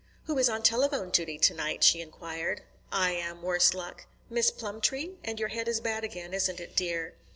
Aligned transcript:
"Who 0.23 0.35
is 0.39 0.49
on 0.49 0.63
telephone 0.63 1.11
duty 1.11 1.37
tonight?" 1.37 1.83
she 1.83 2.01
inquired. 2.01 2.63
"I 2.91 3.11
am, 3.11 3.43
worse 3.43 3.75
luck." 3.75 4.07
"Miss 4.31 4.49
Plumtree? 4.49 5.11
And 5.23 5.39
your 5.39 5.49
head 5.49 5.67
is 5.67 5.79
bad 5.79 6.03
again, 6.03 6.33
isn't 6.33 6.59
it, 6.59 6.75
dear?" 6.75 7.13